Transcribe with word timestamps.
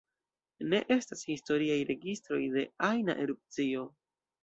Ne 0.71 0.79
estas 0.95 1.21
historiaj 1.33 1.77
registroj 1.91 2.43
de 2.59 2.67
ajna 2.91 3.21
erupcio. 3.27 3.89